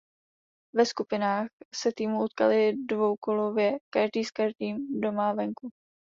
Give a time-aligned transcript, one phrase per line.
[0.75, 5.69] Ve skupinách se týmy utkaly dvoukolově každý s každým doma a venku.